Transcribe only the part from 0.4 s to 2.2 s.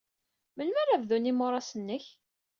Melmi ara bdun yimuras-nnek?